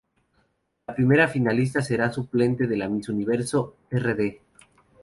[0.87, 4.39] La primera finalista será suplente de la miss universo rd.